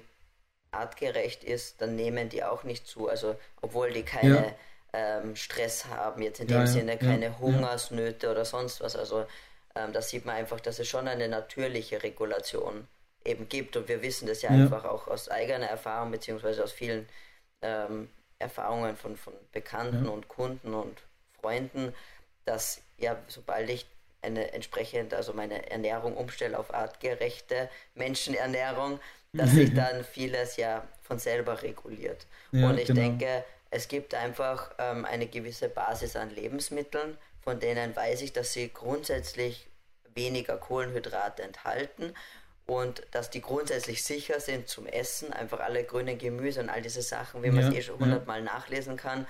artgerecht 0.72 1.44
ist, 1.44 1.80
dann 1.80 1.94
nehmen 1.94 2.28
die 2.28 2.42
auch 2.42 2.64
nicht 2.64 2.86
zu. 2.86 3.08
Also 3.08 3.36
obwohl 3.60 3.92
die 3.92 4.02
keine 4.02 4.34
ja 4.34 4.54
ähm, 4.92 5.36
Stress 5.36 5.86
haben, 5.86 6.22
jetzt 6.22 6.40
in 6.40 6.48
dem 6.48 6.58
ja, 6.58 6.66
Sinne 6.66 6.96
keine 6.96 7.38
Hungersnöte 7.38 8.30
oder 8.30 8.44
sonst 8.44 8.80
was. 8.80 8.96
Also 8.96 9.24
ähm, 9.74 9.92
da 9.92 10.02
sieht 10.02 10.26
man 10.26 10.36
einfach, 10.36 10.60
dass 10.60 10.78
es 10.78 10.88
schon 10.88 11.08
eine 11.08 11.28
natürliche 11.28 12.02
Regulation 12.02 12.86
eben 13.24 13.48
gibt. 13.48 13.76
Und 13.76 13.88
wir 13.88 14.02
wissen 14.02 14.26
das 14.26 14.42
ja, 14.42 14.50
einfach 14.50 14.84
auch 14.84 15.08
aus 15.08 15.28
eigener 15.28 15.66
Erfahrung, 15.66 16.10
beziehungsweise 16.10 16.62
aus 16.62 16.72
vielen 16.72 17.08
ähm, 17.62 18.08
Erfahrungen 18.38 18.96
von, 18.96 19.16
von 19.16 19.32
Bekannten 19.52 20.08
und 20.08 20.28
Kunden 20.28 20.74
und 20.74 20.98
Freunden, 21.40 21.94
dass 22.44 22.82
ja, 22.98 23.16
sobald 23.28 23.70
ich 23.70 23.86
eine 24.22 24.52
entsprechend, 24.52 25.14
also 25.14 25.32
meine 25.32 25.70
Ernährung 25.70 26.16
umstelle 26.16 26.58
auf 26.58 26.72
artgerechte 26.72 27.68
Menschenernährung, 27.94 29.00
dass 29.32 29.50
sich 29.50 29.74
dann 29.74 30.04
vieles 30.04 30.56
ja 30.56 30.86
von 31.02 31.18
selber 31.18 31.62
reguliert. 31.62 32.26
Ja, 32.52 32.70
und 32.70 32.78
ich 32.78 32.86
genau. 32.86 33.00
denke, 33.00 33.44
es 33.70 33.88
gibt 33.88 34.14
einfach 34.14 34.70
ähm, 34.78 35.04
eine 35.04 35.26
gewisse 35.26 35.68
Basis 35.68 36.14
an 36.14 36.30
Lebensmitteln, 36.30 37.16
von 37.40 37.58
denen 37.58 37.96
weiß 37.96 38.22
ich, 38.22 38.32
dass 38.32 38.52
sie 38.52 38.72
grundsätzlich 38.72 39.66
weniger 40.14 40.56
Kohlenhydrate 40.58 41.42
enthalten 41.42 42.14
und 42.66 43.02
dass 43.10 43.30
die 43.30 43.40
grundsätzlich 43.40 44.04
sicher 44.04 44.40
sind 44.40 44.68
zum 44.68 44.86
Essen, 44.86 45.32
einfach 45.32 45.60
alle 45.60 45.84
grünen 45.84 46.18
Gemüse 46.18 46.60
und 46.60 46.68
all 46.70 46.82
diese 46.82 47.02
Sachen, 47.02 47.42
wie 47.42 47.50
man 47.50 47.64
es 47.64 47.74
eh 47.74 47.82
schon 47.82 47.98
hundertmal 47.98 48.38
ja. 48.38 48.44
nachlesen 48.44 48.96
kann, 48.96 49.26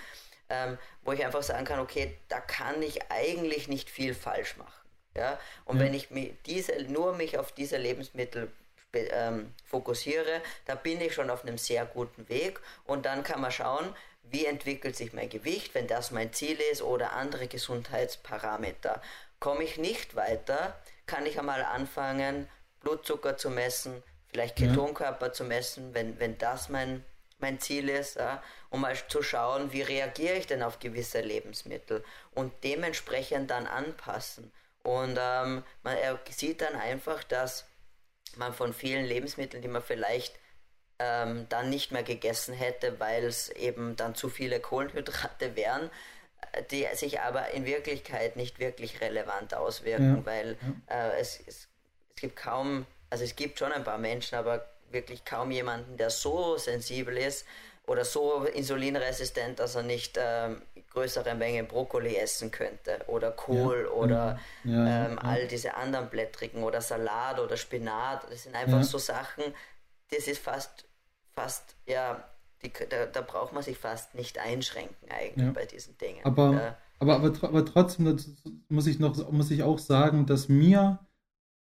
ähm, 0.51 0.79
wo 1.03 1.12
ich 1.12 1.25
einfach 1.25 1.43
sagen 1.43 1.65
kann, 1.65 1.81
okay, 1.81 2.17
da 2.29 2.41
kann 2.41 2.83
ich 2.83 3.11
eigentlich 3.11 3.69
nicht 3.69 3.89
viel 3.89 4.15
falsch 4.15 4.57
machen. 4.57 4.83
Ja? 5.17 5.39
Und 5.65 5.79
ja. 5.79 5.85
wenn 5.85 5.95
ich 5.95 6.11
mich 6.11 6.35
diese, 6.47 6.73
nur 6.85 7.15
mich 7.15 7.39
auf 7.39 7.53
diese 7.53 7.79
Lebensmittel 7.79 8.53
ähm, 8.93 9.55
fokussiere, 9.65 10.43
da 10.67 10.75
bin 10.75 11.01
ich 11.01 11.15
schon 11.15 11.31
auf 11.31 11.43
einem 11.43 11.59
sehr 11.59 11.87
guten 11.87 12.29
Weg 12.29 12.61
und 12.85 13.07
dann 13.07 13.23
kann 13.23 13.41
man 13.41 13.51
schauen, 13.51 13.95
wie 14.25 14.47
entwickelt 14.47 14.97
sich 14.97 15.12
mein 15.12 15.29
Gewicht, 15.29 15.75
wenn 15.75 15.87
das 15.87 16.11
mein 16.11 16.33
Ziel 16.33 16.59
ist 16.71 16.83
oder 16.83 17.12
andere 17.12 17.49
Gesundheitsparameter. 17.49 19.03
Komme 19.41 19.65
ich 19.65 19.79
nicht 19.79 20.15
weiter, 20.15 20.79
kann 21.07 21.27
ich 21.27 21.39
einmal 21.39 21.65
anfangen, 21.65 22.49
Blutzucker 22.83 23.37
zu 23.37 23.51
messen, 23.51 24.03
vielleicht 24.29 24.57
Ketonkörper 24.57 25.27
ja. 25.27 25.33
zu 25.33 25.45
messen, 25.45 25.95
wenn, 25.95 26.19
wenn 26.19 26.39
das 26.39 26.69
mein, 26.69 27.05
mein 27.39 27.61
Ziel 27.61 27.89
ist, 27.89 28.17
ja, 28.17 28.43
um 28.71 28.81
mal 28.83 28.97
zu 29.09 29.23
schauen, 29.23 29.73
wie 29.73 29.83
reagiere 29.83 30.37
ich 30.37 30.47
denn 30.47 30.62
auf 30.62 30.79
gewisse 30.79 31.21
Lebensmittel 31.21 32.05
und 32.33 32.53
dementsprechend 32.65 33.51
dann 33.51 33.67
anpassen. 33.67 34.53
Und 34.83 35.19
ähm, 35.21 35.62
man 35.83 35.97
sieht 36.31 36.61
dann 36.61 36.75
einfach, 36.75 37.23
dass 37.25 37.67
man 38.37 38.53
von 38.53 38.73
vielen 38.73 39.05
Lebensmitteln, 39.05 39.62
die 39.62 39.69
man 39.69 39.83
vielleicht 39.83 40.39
ähm, 40.99 41.47
dann 41.49 41.71
nicht 41.71 41.93
mehr 41.93 42.03
gegessen 42.03 42.55
hätte, 42.55 42.99
weil 43.01 43.25
es 43.25 43.51
eben 43.51 43.97
dann 43.97 44.15
zu 44.15 44.29
viele 44.29 44.61
Kohlenhydrate 44.61 45.57
wären, 45.57 45.91
die 46.71 46.87
sich 46.95 47.21
aber 47.21 47.51
in 47.51 47.65
Wirklichkeit 47.65 48.37
nicht 48.37 48.59
wirklich 48.59 49.01
relevant 49.01 49.55
auswirken, 49.55 50.19
ja. 50.19 50.27
weil 50.27 50.59
äh, 50.87 51.21
es, 51.21 51.41
es, 51.47 51.69
es 52.14 52.21
gibt 52.21 52.37
kaum, 52.37 52.87
also 53.11 53.25
es 53.25 53.37
gibt 53.37 53.59
schon 53.59 53.73
ein 53.73 53.85
paar 53.85 53.99
Menschen, 53.99 54.37
aber 54.37 54.66
wirklich 54.90 55.25
kaum 55.25 55.50
jemanden, 55.50 55.97
der 55.97 56.11
so 56.11 56.57
sensibel 56.57 57.16
ist 57.16 57.47
oder 57.87 58.04
so 58.04 58.45
insulinresistent, 58.45 59.59
dass 59.59 59.75
er 59.75 59.83
nicht 59.83 60.19
ähm, 60.21 60.62
größere 60.90 61.35
Mengen 61.35 61.66
Brokkoli 61.66 62.16
essen 62.16 62.50
könnte 62.50 63.00
oder 63.07 63.33
Kohl 63.33 63.87
ja, 63.88 63.90
oder 63.90 64.40
ja, 64.64 65.07
ähm, 65.07 65.19
all 65.19 65.49
diese 65.49 65.75
anderen 65.75 66.09
Blättrigen 66.09 66.62
oder 66.62 66.81
Salat 66.81 67.40
oder 67.40 67.57
Spinat. 67.57 68.25
Das 68.31 68.45
sind 68.45 68.54
einfach 68.54 68.85
so 68.85 68.99
Sachen, 68.99 69.45
das 70.11 70.28
ist 70.28 70.42
fast, 70.42 70.85
fast, 71.35 71.75
ja, 71.87 72.23
die, 72.62 72.73
da, 72.88 73.07
da, 73.07 73.21
braucht 73.23 73.52
man 73.52 73.62
sich 73.62 73.78
fast 73.78 74.14
nicht 74.14 74.38
einschränken 74.38 75.11
eigentlich 75.11 75.52
bei 75.52 75.64
diesen 75.64 75.99
Dingen. 75.99 76.25
Aber, 76.25 76.76
aber, 77.00 77.16
aber, 77.16 77.33
aber 77.42 77.64
trotzdem 77.64 78.16
muss 78.69 78.87
ich 78.87 79.00
noch, 79.00 79.33
muss 79.33 79.50
ich 79.50 79.64
auch 79.64 79.78
sagen, 79.78 80.26
dass 80.26 80.49
mir 80.49 81.00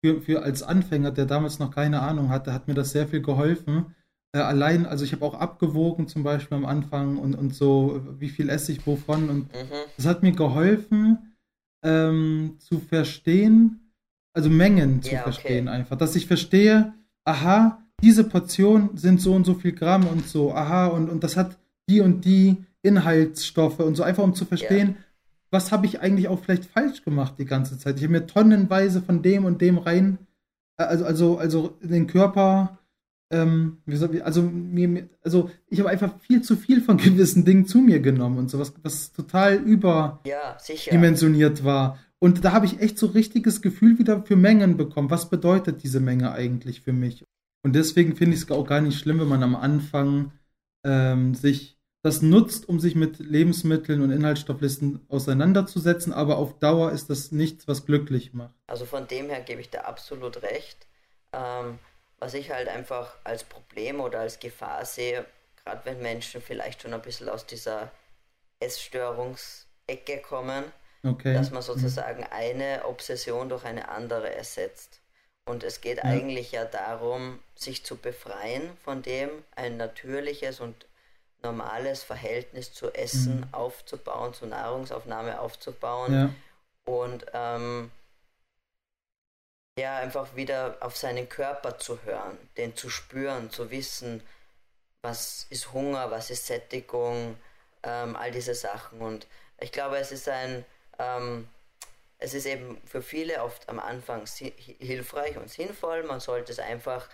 für, 0.01 0.21
für 0.21 0.43
als 0.43 0.63
Anfänger, 0.63 1.11
der 1.11 1.25
damals 1.25 1.59
noch 1.59 1.71
keine 1.71 2.01
Ahnung 2.01 2.29
hatte, 2.29 2.53
hat 2.53 2.67
mir 2.67 2.73
das 2.73 2.91
sehr 2.91 3.07
viel 3.07 3.21
geholfen, 3.21 3.95
äh, 4.33 4.39
allein, 4.39 4.85
also 4.85 5.05
ich 5.05 5.13
habe 5.13 5.25
auch 5.25 5.33
abgewogen 5.33 6.07
zum 6.07 6.23
Beispiel 6.23 6.57
am 6.57 6.65
Anfang 6.65 7.17
und, 7.17 7.35
und 7.35 7.55
so, 7.55 8.01
wie 8.19 8.29
viel 8.29 8.49
esse 8.49 8.71
ich 8.71 8.85
wovon. 8.85 9.29
Und 9.29 9.53
mhm. 9.53 9.69
das 9.95 10.05
hat 10.05 10.23
mir 10.23 10.33
geholfen 10.33 11.35
ähm, 11.83 12.55
zu 12.59 12.79
verstehen, 12.79 13.91
also 14.33 14.49
Mengen 14.49 15.01
zu 15.01 15.13
ja, 15.13 15.21
verstehen 15.21 15.67
okay. 15.67 15.77
einfach. 15.77 15.97
Dass 15.97 16.15
ich 16.15 16.27
verstehe, 16.27 16.93
aha, 17.25 17.83
diese 18.01 18.23
Portion 18.23 18.95
sind 18.95 19.21
so 19.21 19.33
und 19.33 19.45
so 19.45 19.55
viel 19.55 19.71
Gramm 19.71 20.05
und 20.07 20.27
so, 20.27 20.53
aha, 20.53 20.87
und, 20.87 21.09
und 21.09 21.23
das 21.23 21.35
hat 21.35 21.57
die 21.89 22.01
und 22.01 22.25
die 22.25 22.57
Inhaltsstoffe 22.83 23.79
und 23.79 23.95
so, 23.95 24.03
einfach 24.03 24.23
um 24.23 24.35
zu 24.35 24.45
verstehen, 24.45 24.89
ja. 24.89 25.03
Was 25.49 25.71
habe 25.71 25.85
ich 25.85 26.01
eigentlich 26.01 26.27
auch 26.27 26.39
vielleicht 26.39 26.65
falsch 26.65 27.03
gemacht 27.03 27.35
die 27.37 27.45
ganze 27.45 27.77
Zeit. 27.77 27.97
Ich 27.97 28.03
habe 28.03 28.13
mir 28.13 28.27
tonnenweise 28.27 29.01
von 29.01 29.21
dem 29.21 29.45
und 29.45 29.61
dem 29.61 29.77
rein, 29.77 30.17
äh, 30.77 30.83
also, 30.83 31.05
also, 31.05 31.37
also 31.37 31.77
in 31.81 31.91
den 31.91 32.07
Körper 32.07 32.79
ähm, 33.29 33.79
also, 34.23 34.43
mir, 34.43 35.09
also 35.21 35.51
ich 35.67 35.79
habe 35.79 35.89
einfach 35.89 36.17
viel 36.21 36.41
zu 36.41 36.55
viel 36.55 36.81
von 36.81 36.97
gewissen 36.97 37.45
Dingen 37.45 37.65
zu 37.65 37.79
mir 37.79 37.99
genommen 37.99 38.37
und 38.37 38.49
sowas, 38.49 38.73
was 38.83 39.11
total 39.11 39.55
überdimensioniert 39.55 41.59
ja, 41.59 41.65
war. 41.65 41.99
Und 42.19 42.45
da 42.45 42.51
habe 42.51 42.65
ich 42.65 42.79
echt 42.79 42.97
so 42.97 43.07
richtiges 43.07 43.61
Gefühl 43.61 43.99
wieder 43.99 44.23
für 44.23 44.35
Mengen 44.35 44.77
bekommen. 44.77 45.11
Was 45.11 45.29
bedeutet 45.29 45.83
diese 45.83 45.99
Menge 45.99 46.31
eigentlich 46.31 46.81
für 46.81 46.93
mich? 46.93 47.23
Und 47.63 47.75
deswegen 47.75 48.15
finde 48.15 48.35
ich 48.35 48.43
es 48.43 48.51
auch 48.51 48.65
gar 48.65 48.81
nicht 48.81 48.97
schlimm, 48.97 49.19
wenn 49.19 49.27
man 49.27 49.43
am 49.43 49.55
Anfang 49.55 50.31
ähm, 50.83 51.35
sich 51.35 51.76
das 52.07 52.21
nutzt, 52.21 52.69
um 52.69 52.79
sich 52.79 52.95
mit 52.95 53.19
Lebensmitteln 53.19 54.01
und 54.01 54.11
Inhaltsstofflisten 54.11 55.05
auseinanderzusetzen, 55.09 56.13
aber 56.13 56.37
auf 56.37 56.57
Dauer 56.57 56.91
ist 56.93 57.09
das 57.09 57.33
nichts, 57.33 57.67
was 57.67 57.85
glücklich 57.85 58.33
macht. 58.33 58.53
Also 58.67 58.85
von 58.85 59.07
dem 59.07 59.29
her 59.29 59.41
gebe 59.41 59.59
ich 59.59 59.69
da 59.69 59.81
absolut 59.81 60.41
recht. 60.41 60.87
Ähm, 61.33 61.79
was 62.19 62.33
ich 62.33 62.49
halt 62.51 62.69
einfach 62.69 63.13
als 63.25 63.43
Problem 63.43 63.99
oder 63.99 64.21
als 64.21 64.39
Gefahr 64.39 64.85
sehe, 64.85 65.25
gerade 65.63 65.81
wenn 65.83 66.01
Menschen 66.01 66.41
vielleicht 66.41 66.81
schon 66.81 66.93
ein 66.93 67.01
bisschen 67.01 67.27
aus 67.27 67.45
dieser 67.45 67.91
Essstörungsecke 68.61 70.21
kommen, 70.27 70.63
okay. 71.03 71.33
dass 71.33 71.51
man 71.51 71.59
mhm. 71.59 71.65
sozusagen 71.65 72.21
mhm. 72.21 72.27
eine 72.31 72.85
Obsession 72.85 73.49
durch 73.49 73.65
eine 73.65 73.89
andere 73.89 74.33
ersetzt. 74.33 75.01
Und 75.45 75.63
es 75.63 75.81
geht 75.81 75.97
ja. 75.97 76.05
eigentlich 76.05 76.53
ja 76.53 76.63
darum, 76.63 77.39
sich 77.55 77.83
zu 77.83 77.97
befreien 77.97 78.69
von 78.83 79.01
dem, 79.01 79.29
ein 79.55 79.75
natürliches 79.75 80.61
und 80.61 80.85
normales 81.43 82.03
Verhältnis 82.03 82.73
zu 82.73 82.91
Essen 82.93 83.41
mhm. 83.41 83.53
aufzubauen, 83.53 84.33
zur 84.33 84.47
Nahrungsaufnahme 84.47 85.39
aufzubauen. 85.39 86.13
Ja. 86.13 86.29
Und 86.85 87.25
ähm, 87.33 87.91
ja, 89.77 89.97
einfach 89.97 90.35
wieder 90.35 90.77
auf 90.79 90.97
seinen 90.97 91.29
Körper 91.29 91.77
zu 91.77 92.01
hören, 92.03 92.37
den 92.57 92.75
zu 92.75 92.89
spüren, 92.89 93.51
zu 93.51 93.69
wissen, 93.69 94.23
was 95.03 95.45
ist 95.49 95.71
Hunger, 95.73 96.09
was 96.09 96.31
ist 96.31 96.47
Sättigung, 96.47 97.37
ähm, 97.83 98.15
all 98.15 98.31
diese 98.31 98.55
Sachen. 98.55 99.01
Und 99.01 99.27
ich 99.59 99.71
glaube, 99.71 99.97
es 99.97 100.11
ist 100.11 100.27
ein, 100.27 100.65
ähm, 100.97 101.47
es 102.17 102.33
ist 102.33 102.47
eben 102.47 102.81
für 102.85 103.03
viele 103.03 103.43
oft 103.43 103.69
am 103.69 103.79
Anfang 103.79 104.25
hilfreich 104.79 105.37
und 105.37 105.49
sinnvoll. 105.49 106.03
Man 106.03 106.19
sollte 106.19 106.51
es 106.51 106.59
einfach 106.59 107.07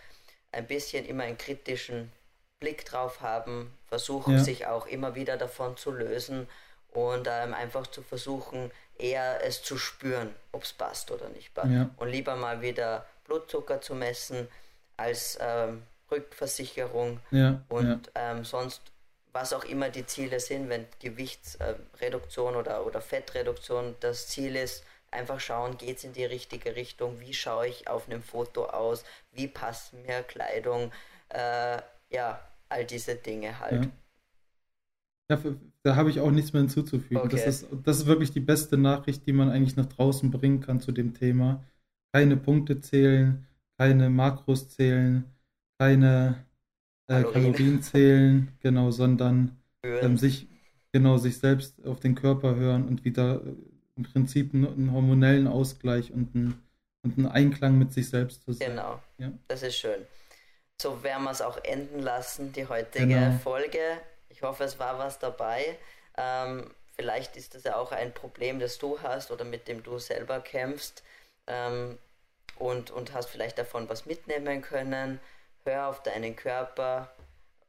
ein 0.53 0.65
bisschen 0.65 1.05
immer 1.05 1.23
einen 1.23 1.37
kritischen 1.37 2.11
Blick 2.59 2.85
drauf 2.85 3.19
haben, 3.19 3.77
versuchen 3.93 4.37
ja. 4.37 4.43
sich 4.43 4.65
auch 4.65 4.87
immer 4.87 5.13
wieder 5.13 5.37
davon 5.37 5.77
zu 5.77 5.91
lösen 5.91 6.47
und 6.93 7.27
ähm, 7.29 7.53
einfach 7.53 7.85
zu 7.85 8.01
versuchen, 8.01 8.71
eher 8.97 9.45
es 9.45 9.61
zu 9.61 9.77
spüren, 9.77 10.33
ob 10.51 10.63
es 10.63 10.73
passt 10.73 11.11
oder 11.11 11.29
nicht 11.29 11.53
passt. 11.53 11.69
Ja. 11.69 11.91
Und 11.97 12.09
lieber 12.09 12.35
mal 12.35 12.63
wieder 12.63 13.05
Blutzucker 13.25 13.81
zu 13.81 13.93
messen 13.93 14.47
als 14.97 15.37
ähm, 15.39 15.83
Rückversicherung 16.09 17.19
ja, 17.29 17.61
und. 17.69 18.09
Ähm, 18.15 18.43
sonst 18.43 18.81
was 19.31 19.51
auch 19.51 19.63
immer 19.63 19.89
die 19.89 20.05
Ziele 20.05 20.39
sind, 20.39 20.69
wenn 20.69 20.85
Gewichtsreduktion 20.99 22.53
äh, 22.53 22.57
oder, 22.57 22.85
oder 22.85 23.01
Fettreduktion 23.01 23.95
das 23.99 24.27
Ziel 24.27 24.55
ist, 24.55 24.83
einfach 25.09 25.39
schauen, 25.39 25.77
geht 25.77 25.97
es 25.97 26.03
in 26.03 26.13
die 26.13 26.25
richtige 26.25 26.75
Richtung, 26.75 27.19
wie 27.19 27.33
schaue 27.33 27.67
ich 27.67 27.87
auf 27.87 28.07
einem 28.07 28.21
Foto 28.21 28.65
aus, 28.65 29.03
wie 29.31 29.47
passt 29.47 29.93
mir 29.93 30.21
Kleidung, 30.21 30.91
äh, 31.29 31.77
ja, 32.09 32.39
all 32.73 32.85
diese 32.85 33.15
Dinge 33.15 33.59
halt. 33.59 33.89
Ja, 35.29 35.39
da 35.83 35.95
habe 35.95 36.09
ich 36.09 36.19
auch 36.19 36.31
nichts 36.31 36.53
mehr 36.53 36.61
hinzuzufügen. 36.61 37.17
Okay. 37.17 37.29
Das, 37.29 37.45
ist, 37.45 37.67
das 37.83 37.97
ist 37.99 38.05
wirklich 38.05 38.31
die 38.31 38.39
beste 38.39 38.77
Nachricht, 38.77 39.25
die 39.25 39.33
man 39.33 39.49
eigentlich 39.49 39.75
nach 39.75 39.85
draußen 39.85 40.31
bringen 40.31 40.59
kann 40.59 40.81
zu 40.81 40.91
dem 40.91 41.13
Thema. 41.13 41.63
Keine 42.13 42.37
Punkte 42.37 42.81
zählen, 42.81 43.47
keine 43.77 44.09
Makros 44.09 44.69
zählen, 44.69 45.25
keine 45.79 46.45
äh, 47.07 47.23
Kalorien 47.23 47.81
zählen, 47.81 48.49
genau, 48.59 48.91
sondern 48.91 49.57
ähm, 49.83 50.17
sich 50.17 50.47
genau 50.91 51.17
sich 51.17 51.37
selbst 51.37 51.85
auf 51.85 51.99
den 51.99 52.15
Körper 52.15 52.55
hören 52.55 52.87
und 52.87 53.03
wieder 53.03 53.41
äh, 53.45 53.55
im 53.95 54.03
Prinzip 54.03 54.53
einen, 54.53 54.67
einen 54.67 54.91
hormonellen 54.91 55.47
Ausgleich 55.47 56.11
und 56.11 56.35
einen, 56.35 56.61
und 57.03 57.17
einen 57.17 57.27
Einklang 57.27 57.77
mit 57.77 57.91
sich 57.91 58.09
selbst 58.09 58.43
zu 58.43 58.53
sein. 58.53 58.71
Genau, 58.71 59.01
ja. 59.17 59.31
das 59.47 59.63
ist 59.63 59.75
schön. 59.75 60.01
So 60.83 61.01
werden 61.01 61.23
wir 61.23 61.31
es 61.31 61.41
auch 61.41 61.63
enden 61.63 61.99
lassen, 61.99 62.51
die 62.51 62.67
heutige 62.67 63.07
genau. 63.07 63.39
Folge. 63.41 64.01
Ich 64.27 64.41
hoffe, 64.41 64.65
es 64.65 64.79
war 64.79 64.99
was 64.99 65.17
dabei. 65.17 65.79
Ähm, 66.17 66.75
vielleicht 66.97 67.37
ist 67.37 67.55
das 67.55 67.63
ja 67.63 67.77
auch 67.77 67.93
ein 67.93 68.13
Problem, 68.13 68.59
das 68.59 68.79
du 68.79 68.99
hast 69.01 69.31
oder 69.31 69.45
mit 69.45 69.69
dem 69.69 69.81
du 69.81 69.97
selber 69.97 70.41
kämpfst 70.41 71.01
ähm, 71.47 71.97
und, 72.57 72.91
und 72.91 73.13
hast 73.13 73.29
vielleicht 73.29 73.57
davon 73.57 73.87
was 73.87 74.05
mitnehmen 74.05 74.61
können. 74.61 75.21
Hör 75.63 75.87
auf 75.87 76.03
deinen 76.03 76.35
Körper 76.35 77.09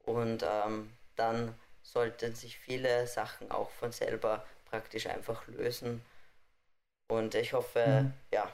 und 0.06 0.42
ähm, 0.42 0.90
dann 1.14 1.54
sollten 1.84 2.34
sich 2.34 2.58
viele 2.58 3.06
Sachen 3.06 3.48
auch 3.52 3.70
von 3.70 3.92
selber 3.92 4.44
praktisch 4.70 5.06
einfach 5.06 5.46
lösen. 5.46 6.04
Und 7.06 7.36
ich 7.36 7.52
hoffe, 7.52 7.86
mhm. 7.86 8.12
ja. 8.32 8.50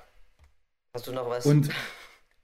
Hast 0.93 1.07
du 1.07 1.13
noch 1.13 1.31
was? 1.31 1.47
Und 1.47 1.71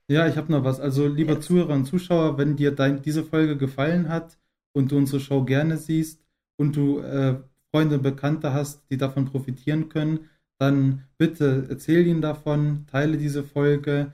ja, 0.09 0.29
ich 0.29 0.37
habe 0.37 0.53
noch 0.53 0.65
was. 0.65 0.81
Also, 0.81 1.07
lieber 1.07 1.35
Jetzt. 1.35 1.47
Zuhörer 1.47 1.75
und 1.75 1.87
Zuschauer, 1.87 2.39
wenn 2.39 2.57
dir 2.57 2.73
dein, 2.73 3.03
diese 3.03 3.25
Folge 3.25 3.57
gefallen 3.57 4.09
hat 4.09 4.39
und 4.73 4.93
du 4.93 4.97
unsere 4.97 5.21
Show 5.21 5.45
gerne 5.45 5.79
siehst 5.79 6.23
und 6.57 6.77
du 6.77 7.01
äh, 7.01 7.37
Freunde 7.71 7.97
und 7.97 8.03
Bekannte 8.03 8.53
hast, 8.53 8.91
die 8.91 8.97
davon 8.97 9.27
profitieren 9.27 9.89
können, 9.89 10.31
dann 10.59 11.05
bitte 11.19 11.67
erzähl 11.69 12.07
ihnen 12.07 12.23
davon, 12.23 12.87
teile 12.87 13.19
diese 13.19 13.43
Folge, 13.45 14.13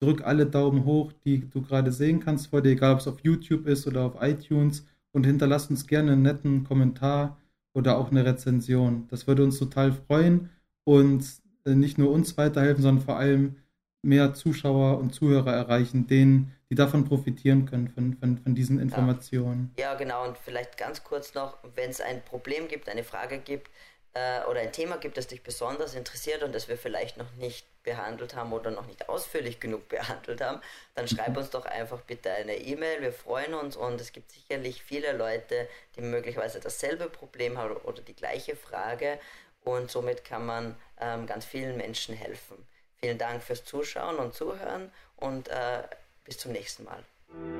drück 0.00 0.24
alle 0.24 0.46
Daumen 0.46 0.84
hoch, 0.84 1.12
die 1.24 1.48
du 1.48 1.62
gerade 1.62 1.92
sehen 1.92 2.20
kannst 2.20 2.48
vor 2.48 2.62
dir, 2.62 2.70
egal 2.70 2.94
ob 2.94 3.00
es 3.00 3.08
auf 3.08 3.20
YouTube 3.20 3.66
ist 3.66 3.86
oder 3.86 4.02
auf 4.02 4.16
iTunes 4.20 4.86
und 5.12 5.24
hinterlass 5.24 5.70
uns 5.70 5.86
gerne 5.86 6.12
einen 6.12 6.22
netten 6.22 6.64
Kommentar 6.64 7.38
oder 7.74 7.98
auch 7.98 8.10
eine 8.10 8.24
Rezension. 8.24 9.06
Das 9.08 9.26
würde 9.26 9.44
uns 9.44 9.58
total 9.58 9.92
freuen 9.92 10.50
und 10.84 11.24
äh, 11.64 11.74
nicht 11.74 11.98
nur 11.98 12.10
uns 12.10 12.36
weiterhelfen, 12.36 12.82
sondern 12.82 13.04
vor 13.04 13.16
allem 13.16 13.56
mehr 14.06 14.34
Zuschauer 14.34 14.98
und 14.98 15.14
Zuhörer 15.14 15.52
erreichen, 15.52 16.06
denen, 16.06 16.52
die 16.70 16.74
davon 16.74 17.04
profitieren 17.04 17.66
können, 17.66 17.88
von, 17.88 18.16
von, 18.18 18.38
von 18.38 18.54
diesen 18.54 18.80
Informationen. 18.80 19.72
Ja. 19.78 19.92
ja, 19.92 19.94
genau. 19.94 20.26
Und 20.26 20.38
vielleicht 20.38 20.78
ganz 20.78 21.04
kurz 21.04 21.34
noch, 21.34 21.58
wenn 21.74 21.90
es 21.90 22.00
ein 22.00 22.22
Problem 22.24 22.68
gibt, 22.68 22.88
eine 22.88 23.04
Frage 23.04 23.38
gibt, 23.38 23.70
äh, 24.16 24.44
oder 24.48 24.60
ein 24.60 24.72
Thema 24.72 24.96
gibt, 24.96 25.16
das 25.18 25.26
dich 25.26 25.42
besonders 25.42 25.94
interessiert 25.94 26.42
und 26.42 26.54
das 26.54 26.68
wir 26.68 26.78
vielleicht 26.78 27.18
noch 27.18 27.30
nicht 27.34 27.66
behandelt 27.82 28.34
haben 28.34 28.52
oder 28.52 28.70
noch 28.70 28.86
nicht 28.86 29.08
ausführlich 29.08 29.60
genug 29.60 29.88
behandelt 29.90 30.40
haben, 30.40 30.60
dann 30.94 31.06
schreib 31.06 31.30
mhm. 31.30 31.36
uns 31.38 31.50
doch 31.50 31.66
einfach 31.66 32.00
bitte 32.00 32.30
eine 32.32 32.56
E-Mail. 32.56 33.02
Wir 33.02 33.12
freuen 33.12 33.54
uns 33.54 33.76
und 33.76 34.00
es 34.00 34.12
gibt 34.12 34.32
sicherlich 34.32 34.82
viele 34.82 35.16
Leute, 35.16 35.68
die 35.96 36.00
möglicherweise 36.00 36.60
dasselbe 36.60 37.08
Problem 37.10 37.58
haben 37.58 37.76
oder 37.76 38.00
die 38.00 38.16
gleiche 38.16 38.56
Frage 38.56 39.18
und 39.64 39.90
somit 39.90 40.24
kann 40.24 40.46
man 40.46 40.76
ähm, 41.00 41.26
ganz 41.26 41.44
vielen 41.44 41.76
Menschen 41.76 42.14
helfen. 42.14 42.56
Vielen 43.00 43.18
Dank 43.18 43.42
fürs 43.42 43.64
Zuschauen 43.64 44.16
und 44.16 44.34
Zuhören 44.34 44.90
und 45.16 45.48
äh, 45.48 45.82
bis 46.24 46.38
zum 46.38 46.52
nächsten 46.52 46.84
Mal. 46.84 47.02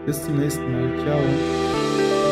Bis 0.05 0.25
zum 0.25 0.39
nächsten 0.39 0.73
Mal. 0.73 1.05
Ciao. 1.05 2.26